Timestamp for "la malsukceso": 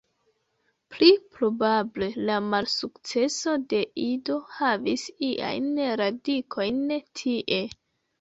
2.29-3.53